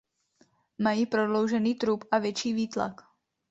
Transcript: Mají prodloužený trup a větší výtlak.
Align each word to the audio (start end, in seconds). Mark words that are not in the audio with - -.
Mají 0.77 1.05
prodloužený 1.05 1.75
trup 1.75 2.05
a 2.11 2.17
větší 2.19 2.53
výtlak. 2.53 3.01